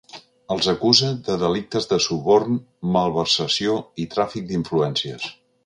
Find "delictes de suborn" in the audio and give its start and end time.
1.43-2.57